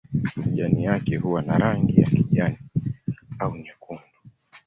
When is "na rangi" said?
1.41-1.99